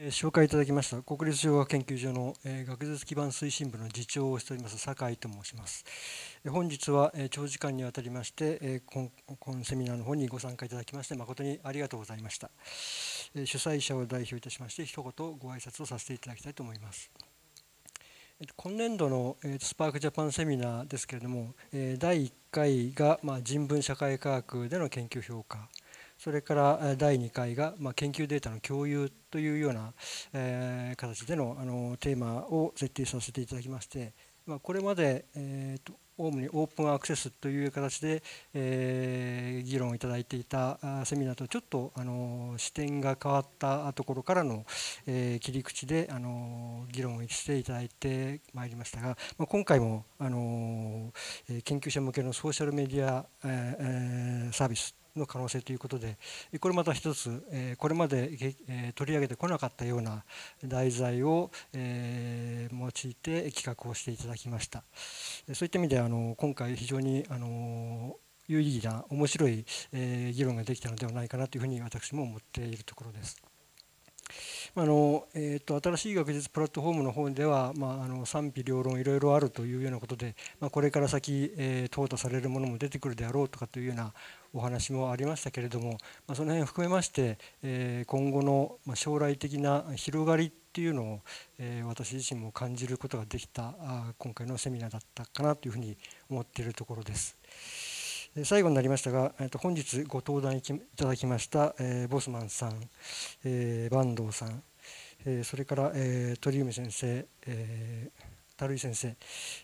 [0.00, 5.84] 紹介いただきました国立小学研究所の学術基盤推進部の次長をしております酒井と申します。
[6.48, 9.10] 本日は長時間にわたりまして今
[9.62, 12.50] セミナーの方にご参加いただきまして誠にありがとうございました。
[13.34, 17.10] 主催者を代表いたしまして一言ご挨拶をさせていただきたいと思います。
[18.56, 21.54] 今年度のスパークジャパンセミナーですけれども
[21.98, 25.68] 第1回が人文社会科学での研究評価
[26.22, 29.92] それから第2回が、ま研究データの共有というような、
[30.32, 34.12] え形でのあのテーマを設定させていただきまして、
[34.46, 38.22] まこれまで、えーと、オウムにオープンアクセスという形で、
[38.54, 44.64] えー、議論をいただいていたセミナーとちょっとあの視点が変わったところからの、
[45.08, 51.12] えー、切り口であの議論をしていただいてまいりましたが、まあ、今回もあの
[51.64, 56.18] 研究者向けのソーシャルメディア、えー、サービスの可能性ということで
[56.60, 58.30] これまた一つこれまで
[58.94, 60.24] 取り上げてこなかったような
[60.64, 64.84] 題材を用いて企画をしていただきました
[65.52, 68.16] そういった意味であの今回非常にあの
[68.48, 73.51] 有意義な面白い議論ができたのではないかなというふうに私も思っているところです。
[74.74, 84.14] あのえーと、新しい学術プラットフォームの方では、まあ、あの賛否両論いろいろあるというようなことで、まあ、これから先、えー、淘汰されるものも出てくるであろうとかというような
[84.54, 91.20] お話もありましたけれども、まあ、その辺を含めまして、えー、今後の将来的な広がりっていうのを、
[91.58, 95.98] えー、私自身も感じることができたあ今回のセミナーだったかなというふうに
[96.30, 97.36] 思っているところです。
[98.44, 100.62] 最後になりましたが、えー、と本日ご登壇い
[100.96, 102.72] ただきました、えー、ボスマンさん、
[103.44, 104.62] えー、坂東さん、
[105.26, 108.22] えー、それから、えー、鳥海先生、えー、
[108.56, 109.14] 樽井先生、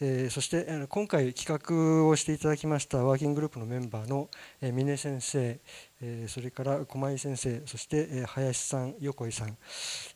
[0.00, 4.28] えー、そして今回企画をしていただきましたワーキンググループのメンバーの
[4.60, 5.58] 峰先生、
[6.00, 9.56] えー、それから駒井先生そして林さん横井さん、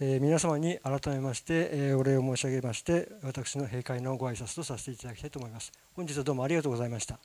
[0.00, 5.72] えー、皆様に改めましてお礼を申し上げまして私の閉会のご挨拶とさせていただきたいと思います。
[5.94, 7.18] 本日はどうもありがとうございました。